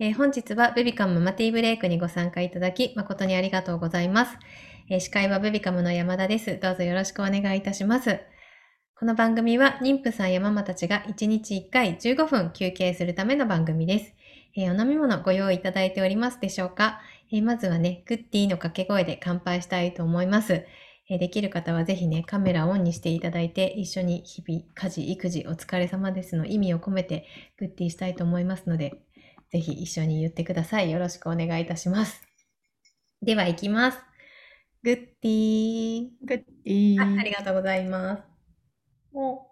[0.00, 4.36] えー本日はベビカムママティーブレイクにご参加いただき誠にありがとうございます。
[4.90, 6.58] えー司会はベビカムの山田です。
[6.58, 8.18] どうぞよろしくお願いいたします。
[8.98, 14.14] この番組は妊婦さんやママたちが1日1回15分休憩するための番組です。
[14.56, 17.00] えーお飲み物ご用意いただいておりますでしょうか、
[17.30, 20.64] えまずはね、グッディの掛け声で乾杯したいと思います。
[21.08, 29.04] えできる方はぜひね、カメラオンにしていただいて、一緒に日々、家事、育児、お疲れ様ですの意味を込めてグッディしたいと思いますので、
[29.54, 30.90] ぜひ一緒に言ってください。
[30.90, 32.20] よろしくお願いいたします。
[33.22, 33.98] では、行きます。
[34.82, 37.00] グッディグッディー。
[37.00, 38.22] あーありがとうございます。
[39.12, 39.46] お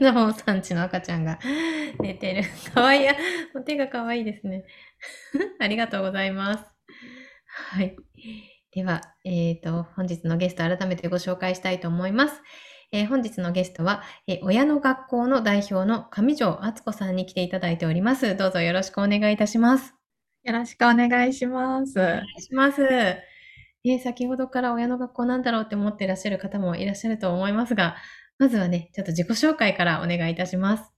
[0.00, 1.38] ナモさんちの赤ちゃんが
[2.02, 2.42] 寝てる。
[2.74, 3.08] かわいい。
[3.08, 3.14] あ
[3.54, 4.64] お手がかわいいですね。
[5.60, 6.64] ありがとうございます。
[7.46, 7.94] はい。
[8.72, 12.42] では、えっ、と、本日のゲスト改めてご紹介したいと思います。
[12.92, 18.36] えー本日のゲストは、えー親の学校の代表の上条敦子さんに来ていただいております。
[18.36, 19.94] どうぞよろしくお願いいたします。
[20.44, 21.98] よろしくお願いします。
[21.98, 22.82] お願いします。
[22.82, 27.96] えー先ほどから親の学校なんだろうって思っていらっしゃる方もいらっしゃると思いますが、
[28.38, 30.92] まずはね、ちょっと自己紹介からお願いいたします。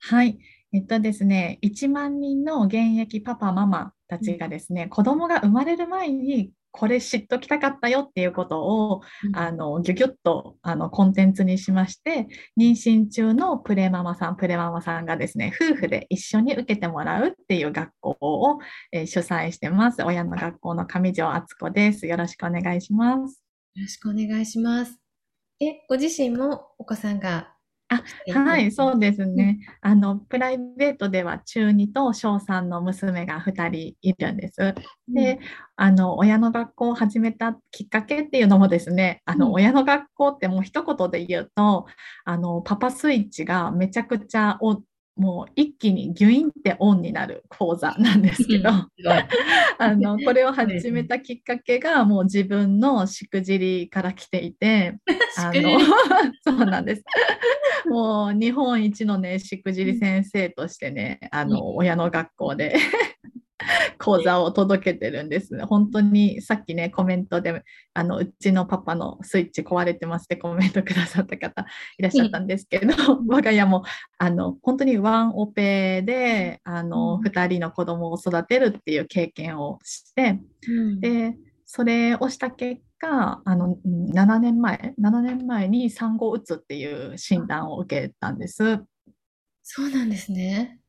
[0.00, 0.38] はい。
[0.72, 9.02] えっとですね、1万人の現役パパ、ママたちがですね、子供が生まれる前にこれ知っときたかったよっていうことを、
[9.34, 12.26] あの、ギュギュッとあのコンテンツにしまして、
[12.58, 18.58] 妊娠中のプレママさん、プレママさんがですね、夫婦で一緒に受けてもらうっていう学校を、
[18.90, 20.02] えー主催してます。
[20.02, 22.06] 親の学校の上条敦子です。
[22.06, 23.44] よろしくお願いします。
[23.74, 24.98] よろしくお願いします。
[25.60, 27.51] え、ご自身もお子さんが
[27.94, 29.58] あはい、そうですね。
[29.80, 34.74] あの、プライベートでは中2と小3の娘が2人いるんです。
[35.08, 35.40] で、
[35.76, 41.86] あの、親の学校を始めたきっかけっていうのもですね、あうんの、親の学校ってもう一言で言うと、
[42.24, 44.80] あの、パパスイッチがめちゃくちゃお、
[45.16, 48.70] もう一気にギュインってオンになる講座なんですけど、
[49.78, 54.96] あの、これを始めたきっかけがもう自分のしくじりから来ていて、
[55.38, 55.78] あの、
[56.42, 57.04] そうなんです。
[57.86, 62.76] もう日本一のね、しくじり先生としてね、あの、親の学校で
[63.98, 65.64] 講座を届けてるんです。
[65.66, 67.62] 本当にさっきね、コメントで、
[67.94, 71.66] あの、うちのパパのスイッチ壊れてますって コメントくださった方
[71.98, 72.94] いらっしゃったんですけど、
[73.26, 73.84] 我が家も、
[74.18, 88.82] あの、本当にワンオペで、あの、うん二人の子供を育てるっていう経験をして、うんで、それをした結果、あの、うん7年前、7年前に産後うつっていう診断を受けたんです。
[89.62, 90.81] そうなんですね。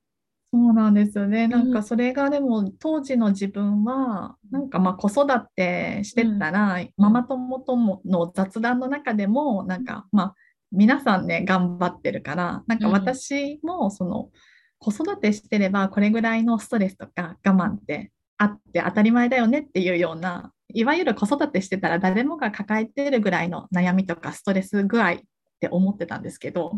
[0.53, 1.47] そうなんですよね。
[1.47, 1.67] なん。
[1.67, 5.25] うんかそれがでも当時の自分は、なんかまあ子育
[5.55, 10.35] てしてたら、ママ友ともの雑談の中でも、なんかまあ
[10.71, 12.93] 皆さんね、頑張ってるから、なんかうん。
[12.93, 14.29] 私もその
[14.77, 25.15] 子育てしてればこれぐらいのストレスとか我慢ってあって当たり前だよねっていうような、いわゆる子育てしてたら誰もが抱えてるぐらいの悩みとかストレス具合
[25.63, 26.73] って思ってたんですけど、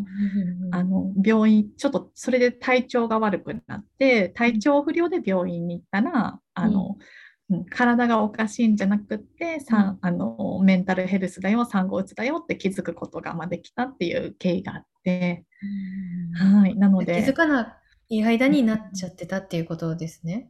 [0.71, 6.97] あの病院、ちょっとそれで体調が悪くなって、体調不良で病院に行ったら、あの
[7.49, 7.65] うん。
[7.65, 15.45] 体がおかしいんじゃなくって、さあのメンタルヘルスだよ、産後うつだよって気づくことがまあできたっていう経緯があって、
[16.41, 17.79] うんはい、なの気づで、かな
[18.09, 20.49] い間になっちゃってたっていうことですね。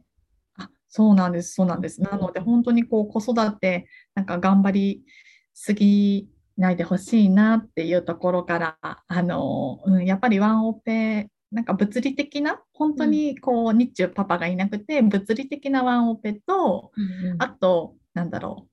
[0.56, 2.00] あそうなんです、そうなんです。
[2.00, 5.04] なので、本当にこう子育て、なんか頑張り
[5.52, 16.92] すぎないでほしいなっていうところから、あの、うん、やっぱりワンオペ、なんか物理的な、本当にこう日中パパがいなくて、物理的なワンオペと、
[17.38, 18.68] あと、なんだろ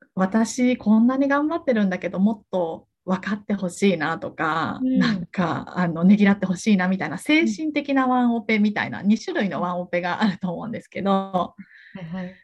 [0.00, 4.98] う、私こんなに頑張ってるんだけど、もっと分かってほしいなとか、うん。
[4.98, 11.54] なんか、あの、ねぎらってほしいなみたいな、精神的なワンオペみたいな、2種類のワンオペがあると思うんですけど、は
[12.00, 12.34] いはい。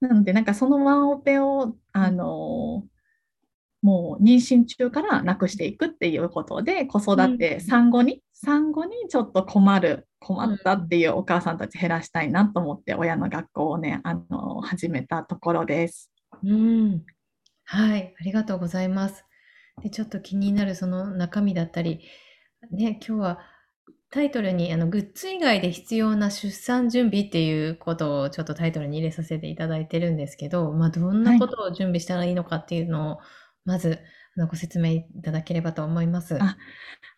[0.00, 2.84] なので、なんかそのワンオペを、あの
[3.82, 16.10] もう妊娠中からなくしていくっていうことで、子育て、うん産後に、産後にちょっと困る、困ったっていうお母さんたち減らしたいなと思って、親の学校をね、あの始めたところです。
[16.42, 17.02] うん。
[17.64, 19.24] はい、ありがとうございます。
[19.82, 22.00] で、ちょっと気になるその中身だったり、
[22.70, 23.40] ね、今日は
[24.10, 33.18] タイトルにあのグッズ以外で必要な出産準備っていうことをちょっとタイトルに入れさせていただいてるんですけど、まあ、どんなことを準備したらいいのかっていうのを、
[33.64, 34.00] まず
[34.36, 36.38] あのご説明いただければと思います。
[36.40, 36.56] あ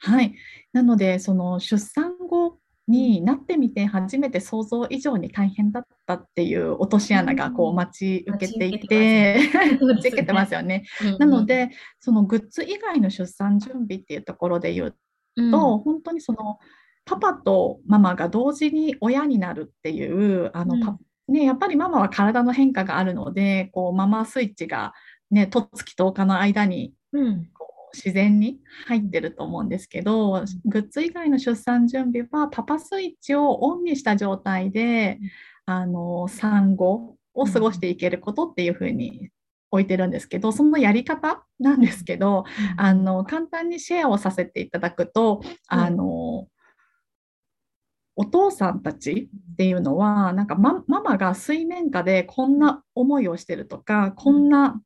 [0.01, 0.35] はい。
[0.73, 2.59] なので、その出産後
[2.89, 9.39] になってみて初めて想像以上に大変だったっていう落とし穴がこううん待ち受けていて、
[9.81, 10.85] 待ち受けてますよね。
[11.19, 14.97] なので、そのグッズ以外の出産準備っていうところで言う
[15.37, 16.59] うんと、本当にその
[17.05, 20.99] パパとママが同時に親になるっていうあの、うん
[21.33, 24.93] ね、やっぱりママは体の変化があるのでこうママスイッチが、
[25.33, 27.51] ね、とっつき10日の間にうん。
[27.55, 35.19] こう自然に入ってると思うんですけど、グッズ以外の出産準備はパパスイッチをオンにした状態で、
[35.67, 39.31] あの産後を過ごしていけることっていうふうに
[39.71, 42.45] 置いてるんですけどそのやり方なんですけど、
[42.77, 46.47] あの簡単にシェアをさせていただくと、あの
[48.17, 54.81] お父さんたちっていうのはなんかマママが水面下でこんな思いをしてるとかこんな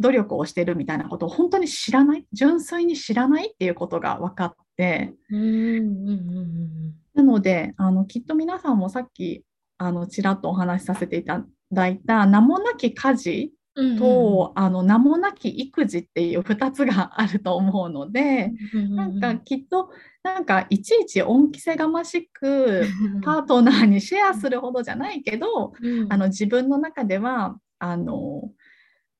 [0.00, 5.14] 努力をしてるみたいなことを本当に知らない純粋に知らないっていうことが分かって。
[5.30, 9.44] うんうんうんなのであのきっと皆さんもさっき
[9.78, 13.98] あのちらっとお話しさせていただいた名もなき家事うんうん。
[13.98, 18.52] と、あの名もなき育児っていう2つがあると思うので、
[18.90, 19.90] なんかきっと
[20.22, 22.84] なんかいちいち恩着せがましく
[23.22, 25.72] パートナーにシェアするほどじゃないけど、
[26.08, 28.50] あの自分の中ではあの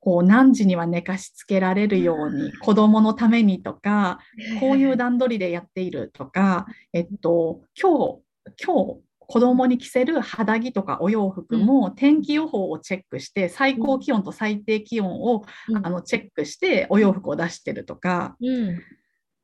[0.01, 4.19] こう何時には寝かしつけられるように子供のためにとか
[4.59, 8.21] こういう段取りでやっているとか、えっと、今日
[8.65, 15.45] 今日子供に着せる肌着とかお洋服も天気予報をチェックして最高気温と最低気温を
[15.83, 18.83] あのチェックしてお洋服を出してるとか、うん。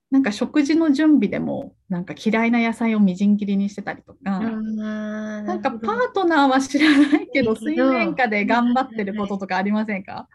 [0.08, 7.56] なんか食事の準備でもなんか嫌いな野菜をみじん切りにしてたりとか、ななんかパートナーは知らないけど。
[7.56, 10.28] 水面下で頑張ってることとかありませんか？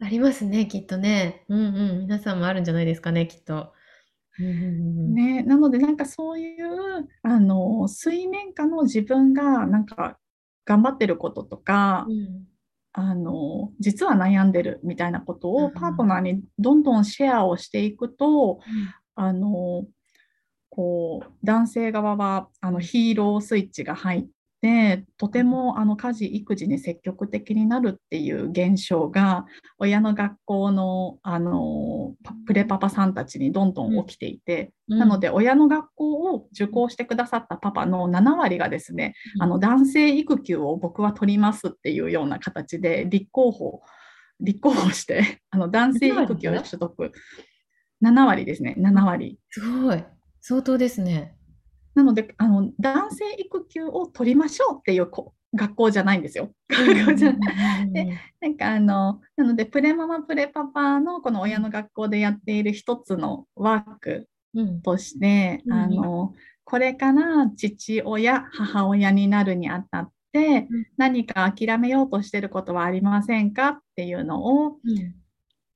[0.00, 1.44] ありますね、きっとね。
[1.48, 1.98] うんうん。
[2.00, 3.72] 皆さんもあるんじゃないですかね、きっと。
[4.38, 10.18] うんうんうんね、なのでなんかそういうあの水面下の自分がなんか
[10.66, 12.46] 頑張ってることとか、うん
[12.98, 18.60] あの実は悩んでるみたいなことうんをパートナーにどんどんシェアをしていくと、
[19.14, 19.84] あの
[20.70, 24.26] こう男性側はあのヒーロースイッチが入っ
[24.60, 29.46] てとてもあの家事育児に積極的になるっていう現象が
[29.78, 34.98] 親の学校のあのパプレパパさんたちにどんどん起きていて、うん。
[34.98, 39.42] なので親の学校を受講してくださったパパの7割がですね、うん。
[39.42, 43.82] あの男性育休を僕は取りますっていうような形で立候補
[44.40, 47.12] 立候補して あの男性育休取得。
[48.04, 49.38] 7割ですね7割。
[49.50, 50.04] すごい。
[50.40, 51.34] 相当ですね。
[51.96, 56.50] なのであの男性育休を取りましょうっていうこ学校じゃないんですよ。
[56.68, 64.82] 学校じゃないでなんかあのなのでプレママプレパパのこの親の学校でやっている一つのワークうん。
[64.82, 65.72] として、うん。
[65.72, 66.34] あの
[66.64, 70.86] これから父親母親になるにあたってうん。
[70.98, 75.14] 何か諦めようとしてることはありませんかっていうのをうん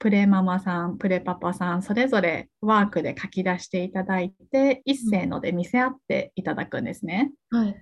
[0.00, 7.32] プレママさんプレパパさんそれぞれワークで書き出していただいて一斉ので見せ合っていただくんですね。
[7.50, 7.76] はい。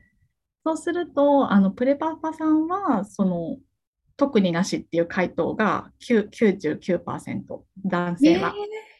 [0.66, 3.56] そうするとあのプレパパさんはその
[4.16, 8.52] 特になしっていう回答が9 99%男性は。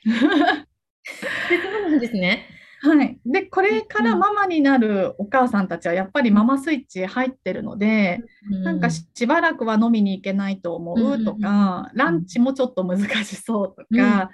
[0.06, 0.64] えー
[1.08, 2.46] そうなんですね。
[2.80, 8.20] はい、でこれからママになるお母さんたちはやっぱりママスイッチ入ってるので、
[8.62, 14.30] なんかししばらくは飲みに行けないと思うとか、ランチもちょっと難しそうとか、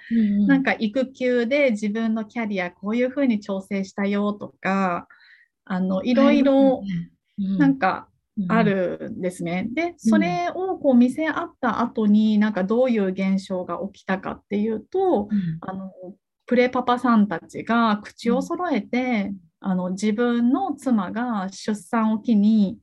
[0.46, 5.08] なんか育休で自分のキャリアこういうふうに調整したよとか
[5.64, 6.82] あのいろいろ
[7.38, 7.79] なん。
[7.79, 8.08] か
[8.49, 9.69] あるんですね。
[9.73, 15.29] でそれをこう見せ合った後になんかどういう現象が起きたかっていうと、
[15.60, 15.93] あの
[16.46, 22.79] プレパパさんたちが口を揃えて、あの自分の妻が出産を機に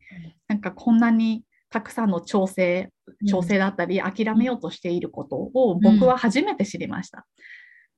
[0.48, 2.89] なんかこんなにたくさんの調整
[3.27, 7.24] 調整だったり諦めようとしていることを僕は初めて知りましたっ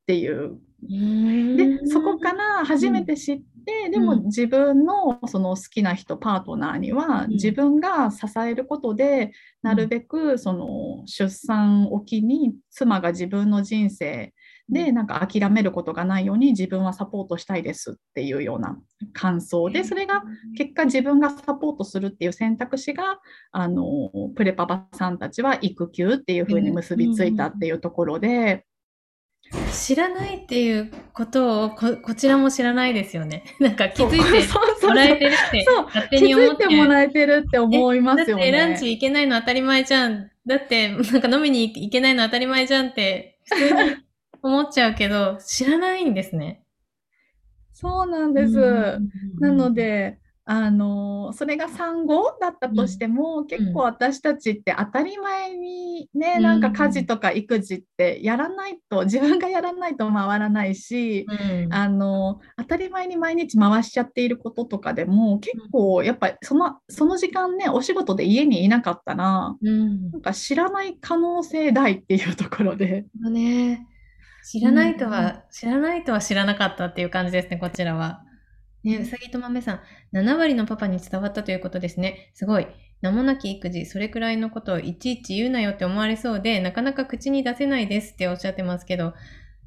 [0.05, 0.60] ていう。
[0.86, 14.34] でそこから初めて知って、でも自分のその好きな人パートナーには自分が支えることでなるべくその出産を機に妻が自分の人生
[14.70, 18.77] でなんか諦めることがないように自分はサポートしたいですっていうような
[19.13, 20.24] 感想でそれが
[20.58, 23.20] 結果自分がサポートするっていう選択肢が
[23.51, 28.65] あのプレパパさんたちは育休っていうふうに結びついたっていうところで。
[29.72, 33.43] 知らないっていうことをここちらも知らないですよね。
[33.60, 34.20] なんか気づい
[34.79, 36.63] てもらえてるって勝手に思って。
[36.63, 38.51] 気づいてもらえてるって思いますよね。
[38.51, 40.32] だってランチ行けないの当たり前じゃん。
[40.46, 43.96] だってなんか飲みに行けないの当たり前じゃんって普通に
[44.43, 46.63] 思っちゃうけど、知らないんですね。
[47.71, 49.00] そうなんです。
[49.39, 73.05] なので、あのそれが産後だったとしても、結構私たちって当たり前にね、なんか家事とか育児ってやらないと自分がやらないと回らないし、うん、あの当たり前に毎日回しちゃっていることとかでも結構やっぱりそのその時間ねお仕事で家にいなかったら、うん、なんか知らない可能性大っていうところで。
[73.15, 73.88] ね、
[74.43, 78.23] 知らないとは、うん、知らないとは知らなかったっていう感じですねこちらは。
[78.83, 79.81] ね、うさぎと豆さ
[80.13, 82.31] ん、7割のパパに伝わったということですね。
[82.33, 82.67] すごい。
[83.01, 89.13] 名もなき育児、それくらいのことをいちいち言うなよって思われそうで、なかなか口に出せないですっておっしゃってますけど、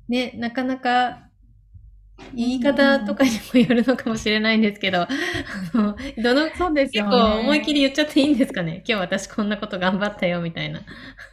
[0.09, 1.26] ね、なかなか
[2.35, 5.09] 言い方とかにもよるのかもしれないんですけど、あ
[5.75, 8.83] の、どの、そうですよ、ね、結構思い切り言っちゃっていいんですかね？
[8.87, 10.81] 今日私こんなこと頑張ったよみたいな。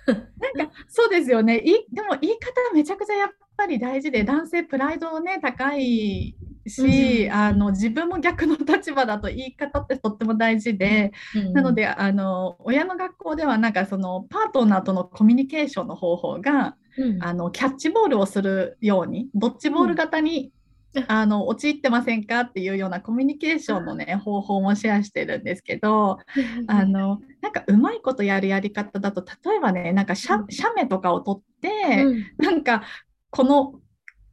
[0.08, 1.58] なんか、そうですよね。
[1.58, 6.36] いでも言い方めちゃくちゃやっぱり大事で、男性プライドね、高い
[6.68, 20.52] し、うん、あの自分も逆の立場だと言い方ってとっても大事で、うん、なのであの親の学校ではなんかそのパートナーとのコミュニケーションの方法が、うん、あのキャッチボールをするようにドッジボール型に、
[21.08, 26.20] あの陥ってませんかっていうようなコミュニケーションのね方法もシェアしてるんですけど
[26.68, 30.38] あのなんかうまいことやるやり方だと例えばねなんか写
[30.76, 32.06] メとかを撮って、
[32.38, 32.84] なんか
[33.30, 33.74] この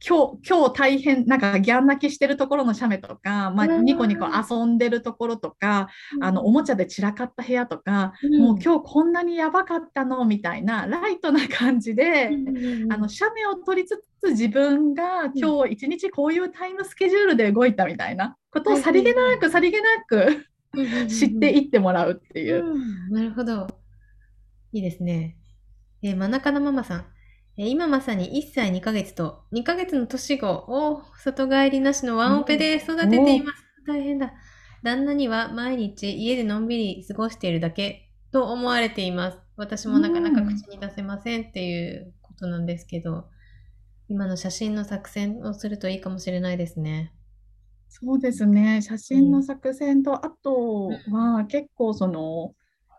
[0.07, 5.89] 今日、今日大変、なんかギャン泣きしてるところの写メとか、まあ、ニコニコ遊んでるところとか、
[6.21, 20.47] あの、おもちゃで散らかった部屋とか、うん、もう今日こんなにやばかったのみたいな、ライトな感じで、うん、あの、写メを撮りつつ、自分が今日一日こういうタイムスケジュールで動いたみたいなことをさりげなく、さりげなく
[21.09, 22.63] 知っていってもらうっていう。
[23.11, 23.67] なるほど。
[24.73, 25.37] いいですね。
[26.01, 27.05] えー、真中のママさん。
[27.57, 33.63] 今まさに1歳2ヶ月と2ヶ月の年子を里帰りなしのワンオペで育てています。
[33.85, 34.33] 大変だ。
[34.83, 39.39] 旦那には毎日家でのんびり過ごしているだけと思われています。
[39.57, 43.25] 私もなかなか口に出せませんっていうことなんですけど、
[44.07, 47.13] 今の写真の作戦をするといいかもしれないですね。
[47.89, 48.81] そうですね。
[48.81, 52.53] 写真の作戦と、あとは結構その、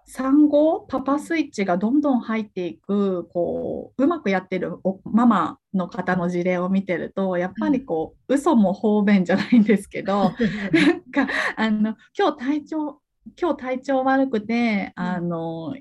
[0.06, 10.32] 産後パパスイッチがどんどん入っていくこううまくやってるママの方の事例を見てるとやっぱりこう、うん、嘘も方便じゃないんですけど
[10.72, 13.00] なんかあの今日体調
[13.40, 15.74] 今日体調悪くてあの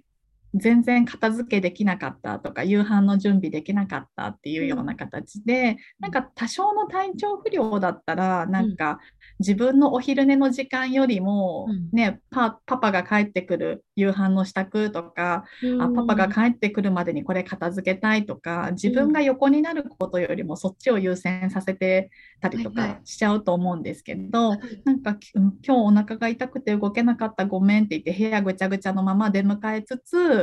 [0.54, 9.00] 全然片付けできなかったとか夕飯の準備できなかったっていうような形で、なんか多少の体調不良だったらなんか
[9.40, 15.46] 自分のお昼寝の時間よりも、ね、パパが帰ってくる夕飯の支度とか、
[15.80, 22.10] あパパが帰ってくるまでにこれ片付けたいとか自分が横になることよりもそっちを優先させて
[22.42, 30.41] たりとかしちゃうと思うんですけど、なんか今日お腹が痛くて動けなかったごめんって言って部屋ぐちゃぐちゃのまま出迎えつつ、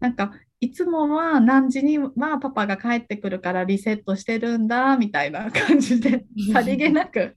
[0.00, 7.36] なんかいつもは何時にはパパが帰ってくるからリセットしてるんだみたいな感じでさりげなく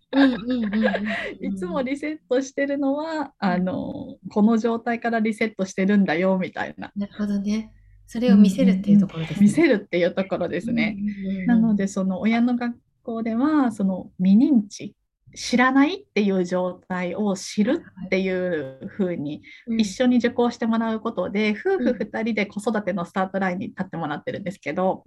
[1.39, 6.91] いつもリセットしてるのはあのこの状態からリセットしてるんだよみたいな。
[6.95, 7.71] なるほどね。
[8.07, 9.39] それを見せるっていうところですね。
[9.41, 10.97] 見せるっていうところですね。
[11.45, 14.95] なのでその親の学校ではその未認知
[15.35, 19.41] 知らないっていう状態を知るっていうふうに
[19.77, 25.03] 一緒に受講してもらうことで、夫婦2人で子育てのスタートラインに立ってもらってるんですけど、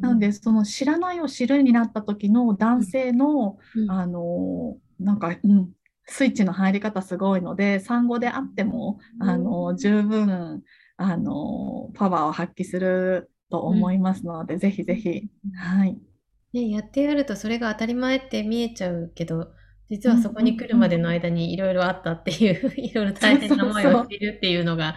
[0.00, 5.70] なのでその知らないを知るになった時の男性の、あのなんか、うん、
[6.06, 10.62] スイッチの入り方すごいので産後であってもあの十分
[10.96, 15.98] あのパワーを発揮すると思いますので、ぜひぜひ、はい。
[16.52, 19.52] ね、やってやるとそれが当たり前って見えちゃうけど、
[19.90, 24.96] 実はそこに来るまでの間にいろいろあったっていう、いろいろ大変な思いをしているっていうのが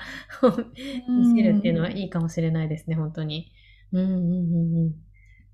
[1.08, 3.52] 見せるっていうのはいいかもしれないですね、本当に。
[3.92, 4.94] うんうんうんうん。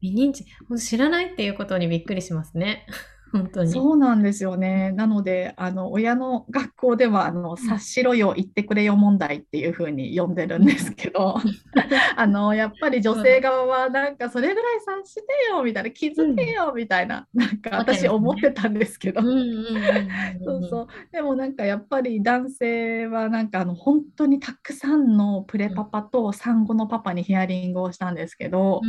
[0.02, 0.46] 未認知、
[0.84, 2.86] 知らないっていうことにびっくりしますね。
[3.32, 3.72] 本当に。
[3.72, 4.92] そうなんですよね。
[4.92, 11.36] なので、あの親の学校ではあの察しろよ、言ってくれよ問題っていうふうに呼んでるんですけど、
[12.16, 20.88] あのやっぱり女性側はなんかそれぐらい察してよみたいな、気づけよみたいな、なんか私思ってたんですけど、そうそう。
[21.12, 28.82] でもなんかやっぱり男性はなんかあの本当にたくさんのプレパパと産後のパパにヒアリングをしたんですけど、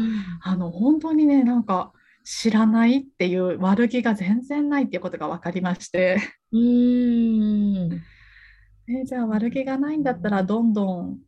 [0.42, 1.92] あの本当にねなんか
[2.30, 6.18] 知らないっていう悪気が全然ないっていうことが分かりまして
[6.52, 8.02] うん
[8.86, 11.18] えじゃあ悪気がないんだったらどんどん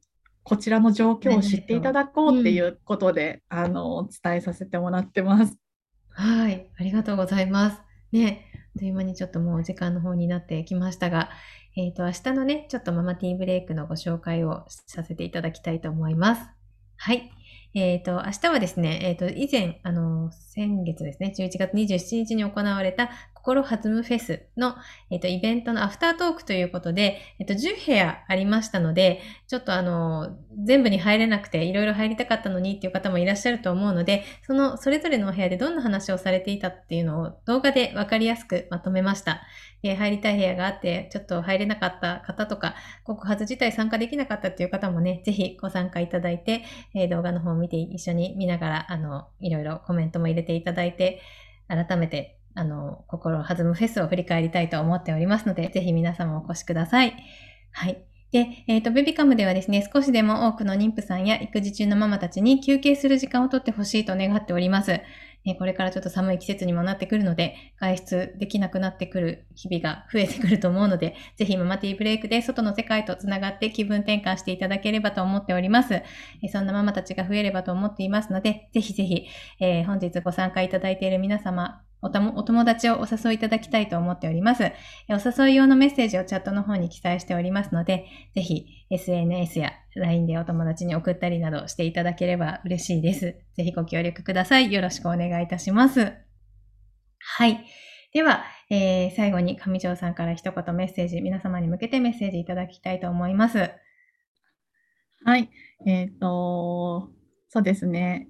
[0.42, 5.56] こちらの状況を知っていただこうっていうことで、うん、あの伝えさせてもらってます。
[6.10, 7.80] はい、ありがとうございます。
[8.12, 8.46] ね、
[8.78, 11.30] という間にちょっともうお時間の方になってきましたが、
[11.76, 16.50] えっ、と、明日のね、ちょっとママティーブレイクのご紹介をさせていただきたいと思います。
[16.96, 17.30] はい。
[17.74, 23.10] えっ、と、明日はですね、えっ、と、以前、あの、先月ですね、11月27日に行われた
[23.42, 24.74] 心弾むフェスの、
[25.10, 39.42] えっ、と、イベントのアフタートークということで、えっ、と、10部屋ありましたので、ちょっとあの、全部に入れなくて、いろいろ入りたかったのにっていう方もいらっしゃると思うので、その、それぞれのお部屋でどんな話をされていたっていうのを動画でわかりやすくまとめました。
[39.82, 51.22] え入りたい部屋があって、ちょっと入れなかった方とか、告発自体参加できなかったっていう方もね、ぜひご参加いただいて、え動画の方を見て一緒に見ながら、あの、いろいろコメントも入れていただいて、
[51.68, 57.14] 改めて、あの、心弾むフェスを振り返りたいと思っておりますので、ぜひ皆様お越しください。
[57.72, 58.04] はい。
[58.32, 65.00] で、えっ、と、ベビカムではですね、少しでも多くの妊婦さんや育児中のママたちに休憩する時間をとってほしいと願っております。
[65.46, 75.94] えこれからちょっと寒い季節にもなってくるので、外出できなくなってくる日々が増えてくると思うので、ぜひママティーブレイクで外の世界とつながって気分転換していただければと思っております。
[75.94, 76.04] え
[76.52, 79.26] そんなママたちが増えればと思っていますので、ぜひぜひ、
[79.60, 84.72] えー本日ご参加いただいている皆様、おたもお友達をお誘いいただきたいと思っております。
[85.08, 93.36] お誘い用のメッセージをチャットの方に記載しておりますので、ぜひ SNS や LINE でお友達に送ったりなどしていただければ嬉しいです。
[93.56, 94.72] ぜひご協力ください。
[94.72, 96.12] よろしくお願いいたします。
[97.18, 97.64] はい。
[98.12, 103.70] では、えー最後に上条さんから一言メッセージ、皆様に向けてメッセージいただきたいと思います。
[105.24, 105.50] はい。
[105.86, 107.10] えっと、
[107.48, 108.28] そうですね。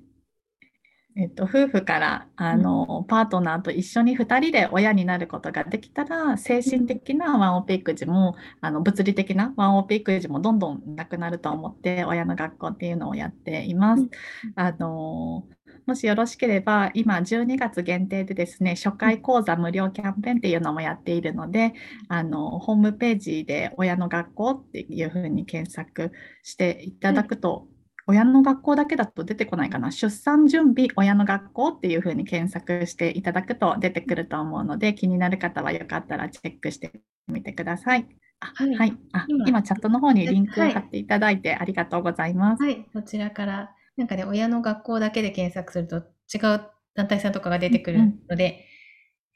[1.17, 14.09] えっと、夫婦からあの、パートナーと一緒に2人で親になることができたら精神的なワンオペ育児もあの物理的なワンオペ育児もどんどんなくなると思って親の学校っていうのをやっています。
[14.55, 15.47] あの
[15.87, 21.75] もしよろしければ今12月限定でですね初回講座無料キャンペーンっていうのもやっているので
[22.09, 26.12] あのホームページで親の学校っていうふうに検索
[26.43, 27.67] していただくと、
[28.11, 36.90] 親の学校だけだと出てこないかな出産準備親の学校っていうふうに検索していただくと出てくると思うので気になる方はよかったらチェックして
[37.29, 38.07] みてください。
[38.40, 42.62] あはいはい、あ今今チャットの方にリンクはい貼っていただいてありがとうございます。
[42.62, 48.64] はい、こちらから、なんかね、親の学校だけで検索すると違う団体さんとかが出てくるので、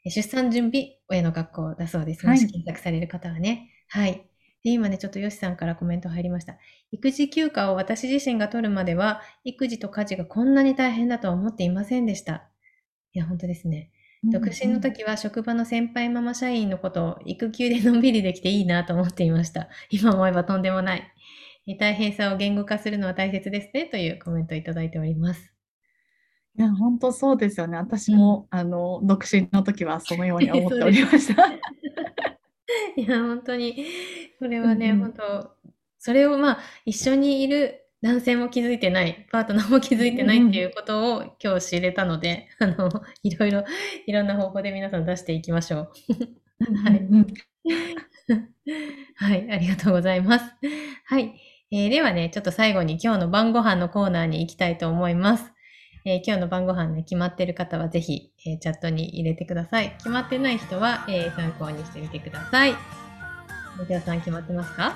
[0.05, 2.25] 出産準備親の学校だそうです。
[2.25, 3.69] はいもし検索される方はね。
[3.89, 4.27] はい。
[4.65, 6.57] で、今ね、ちょっとヨシさんからコメント入りました。
[6.91, 12.49] 育児休暇を私自身が取るまでは、育児と家事がこんなに大変だとは思っていませんでした。
[13.13, 13.91] いや、本当ですね。
[14.23, 19.69] 独身の時は職場の先輩ママ社員のことを育休でのんびりできていいなと思っていました。
[19.91, 21.03] 今思えばとんでもない。
[21.67, 25.53] え大変さを言語化するのは大切ですねというコメントをいただいております。
[26.57, 27.77] いや、本当そうですよね。
[27.77, 31.51] 私も、あの、独身の時はそのように思っておりました。
[32.97, 33.85] いや、本当に、
[34.39, 35.55] これはね、うんうん本当、
[35.99, 42.89] それをまあ、一緒にいる男性も気づいてない、パートナーも気づいてないっていうことを今日知れたので、 あの、
[43.23, 43.63] いろいろ、
[44.05, 45.91] いろんな方法で皆さん出していきましょう。
[46.85, 47.27] はいうんうん
[49.15, 50.45] はい、ありがとうございます。
[51.05, 51.41] はい。
[51.71, 55.51] えーではね、ちょっと最後に今日の晩ご飯のコーナーに行きたいと思います。
[56.07, 59.95] えー今日の晩ご飯ね、決まってる方はぜひ、えーチャットに入れてください。
[59.97, 62.75] 決まってない人は、えー参考にしてみてください。
[63.81, 64.95] おじさん決まってますか？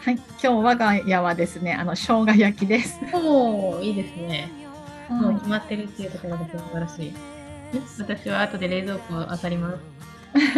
[0.00, 2.98] はい、今日我が家はですね、あの生姜焼きです。
[3.12, 4.50] おー、いいですね。
[5.10, 7.14] もうは決まってるっていうところが素晴らしい。
[7.98, 9.78] 私は後で冷蔵庫を漁ります。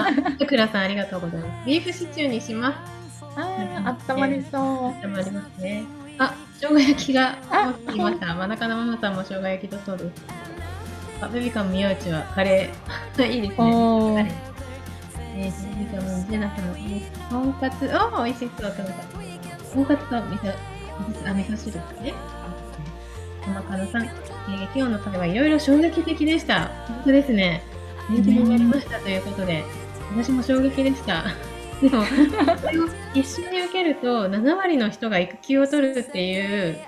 [0.01, 1.67] あ、さくらさんありがとうございます。
[1.67, 3.25] ビーフシチューにします。
[3.35, 5.01] あー、あったまりそう。
[5.03, 5.83] でもありますね。
[6.19, 8.35] あ、生姜焼きがあ来ました。
[8.35, 10.11] 真中のママさんも生姜焼きだそうです。
[11.21, 13.27] あ、ベビカム宮内はカレー。
[13.31, 14.33] いいですね。
[15.35, 16.75] えー、ベビカムジェナさんの
[17.31, 19.73] とんかつ、おー、美味しそう、とんかつ。
[19.75, 20.55] とんかつと味噌、
[21.27, 22.15] あ、味噌汁ですね。
[23.45, 26.71] 玉かのさん、えー、今日の会はいろいろ衝撃的でした。
[26.87, 27.63] 本当ですね。
[28.11, 29.65] 勉強になりましたということで、
[30.15, 31.25] 私も衝撃でした。
[31.83, 36.79] でも、それを一緒に受けると、7割の人が育休を取るっていう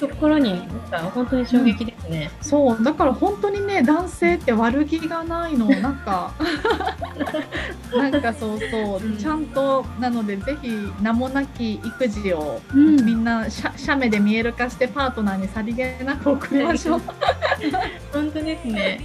[0.00, 2.30] ところに、なんか本当に衝撃ですね。
[2.42, 6.32] そう、だから本当にね、男性って悪気がないの、なんか。
[7.94, 10.68] なんかそうそう、うんちゃんと、なので、ぜひ
[11.00, 12.60] 名もなき育児を。
[12.74, 17.00] うんみんな写写メで見える化してパートナーにさりげなく送りましょう。
[18.12, 19.00] 本当ですね。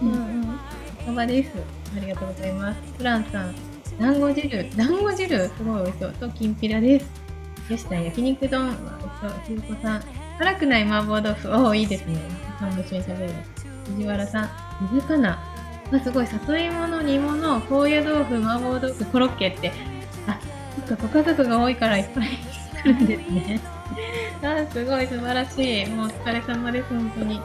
[0.00, 0.08] うん
[1.06, 1.50] うんです。
[1.96, 2.80] ありがとうございます。
[2.96, 3.54] フランさん、
[3.98, 6.12] 団子汁、団子汁、すごい美味しそう。
[6.12, 7.06] と、きんぴらです。
[7.70, 8.80] よしさん、焼肉丼、美味し
[9.20, 10.02] そう、ひろこさん、
[10.38, 12.18] 辛くない麻婆豆腐、おお、いいですね。
[12.58, 13.32] さんも一緒に食べる。
[13.86, 14.50] 藤原さん、
[14.92, 15.38] 水かな。
[15.92, 17.60] あすごい里芋の煮物。
[17.62, 19.72] 高野豆腐麻婆豆腐コロッケって。
[20.26, 20.40] あ
[20.86, 22.28] そっかご家族が多いからいっぱい
[22.82, 23.60] 来るんですね。
[24.42, 25.86] あすごい素晴らしい。
[25.86, 27.36] もうお疲れ様です本当に。
[27.36, 27.40] う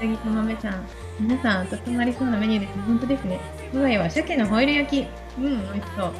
[0.00, 0.86] さぎと豆さん。
[1.20, 2.82] 皆さんとってもありそうなメニューですね。
[2.86, 3.40] 本当ですね。
[3.74, 5.06] 我が家は鮭のホイル焼き。
[5.38, 6.12] うん美味しそう。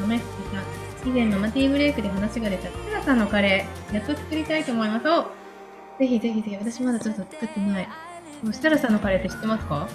[0.00, 5.08] 豆さん以前のマティーブレイクで話が出た設楽さんのカレーやっと作りたいと思います。
[5.08, 5.22] お
[5.98, 7.88] ぜひぜひぜひ私まだちょっと作ってない。
[8.42, 9.88] もう設楽さんのカレーって知ってますか？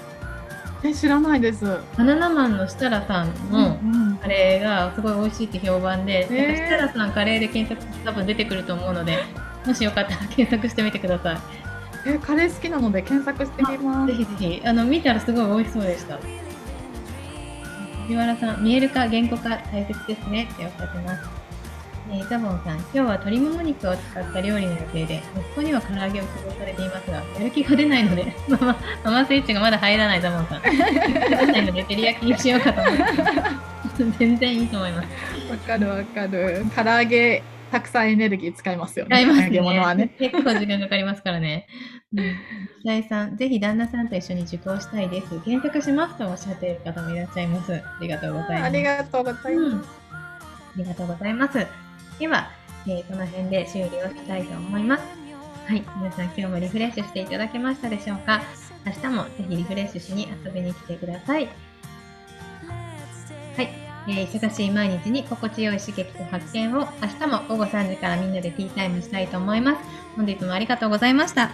[0.81, 1.65] え知らないです。
[1.97, 6.47] バナナマンの設楽さんのうんカレーがすごい美味しいって評判で、へー。
[6.47, 9.17] なんか設楽さんカレーで検索多分出てくると思うので、
[9.65, 11.37] もしよかったら検索してみてください。
[12.05, 14.17] えカレー好きなので検索してみます。
[14.17, 16.19] ぜひぜひ、あの見たらすごい美味しそうでした。
[18.07, 21.29] 藤原さん、見える化、言語化大切ですねっておっしゃってます。
[22.11, 30.61] えー、ザボンさん、今日は鶏もも肉を使った料理の予定で、息子には唐揚げを希望されていますが、やる気が出ないので、 ママ、ママスイッチがまだ入らないザボンさん。
[30.63, 33.03] 出ないので、照り焼きにしようかと思って。
[34.17, 35.07] 全然いいと思います。
[35.51, 36.65] わかるわかる。
[36.75, 39.17] 唐揚げたくさんエネルギー使いますよね。
[39.17, 40.29] 使います揚げ物はねね。。
[40.31, 41.67] 結構時間かかりますからね。
[42.15, 42.35] うん。
[42.83, 45.29] 久井さん、ぜひ旦那さんと一緒に受講したいです。
[45.41, 47.73] 検索しますとおっしゃっている方もいらっしゃいます。
[47.73, 48.63] ありがとうございます。
[48.65, 49.73] ありがとうございます。
[49.73, 49.79] うん。
[49.79, 50.39] あ
[50.77, 51.67] りがとうございます。
[52.19, 52.51] では、
[52.87, 55.03] えーこの辺で終了したいと思います。
[55.67, 55.83] はい。
[55.97, 58.41] 皆さん今日もリフレッシュしていただけましたでしょうか？
[58.85, 61.47] 明日もぜひリフレッシュしに遊びに来てください。
[63.55, 63.88] はい。
[64.11, 69.77] えー忙しい毎日に心地よい刺激と発見を明日も午後3時からみんなでティータイムしたいと思います。
[70.15, 71.51] 本日もありがとうございました。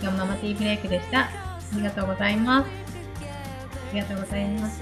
[0.00, 1.22] 今日ママティーブレイクでした。
[1.22, 1.30] あ
[1.74, 2.68] りがとうございます。
[3.90, 4.80] ありがとうございます。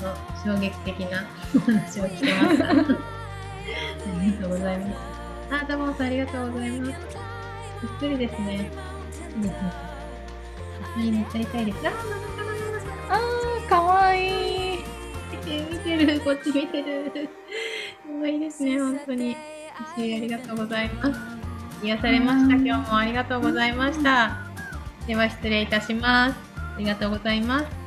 [0.00, 2.70] 本当衝撃的なお話を聞けました。
[2.70, 2.78] あり
[4.32, 4.96] がとうございます。
[5.50, 6.92] あ、ダボンさんありがとうございます。
[7.82, 8.70] びっくりですね。
[9.36, 11.10] いいですね。
[11.10, 11.78] めっちゃ痛いです。
[11.88, 12.54] あ、マママママ
[13.08, 14.57] マあー、かわいい。
[15.48, 17.28] 見て見てる、こっち見てる。
[18.20, 19.36] 可愛いですね、 本当に。
[19.96, 21.20] 私ありがとうございます。
[21.82, 22.56] 癒されました。
[22.56, 24.36] うん今日もありがとうございました。
[25.06, 26.36] では失礼いたします。
[26.56, 27.77] ありがとうございます。